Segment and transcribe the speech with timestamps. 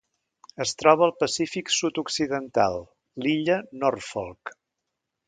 [0.63, 2.79] Es troba al Pacífic sud-occidental:
[3.27, 4.57] l'illa Norfolk.